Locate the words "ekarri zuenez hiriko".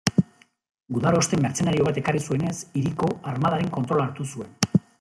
2.03-3.11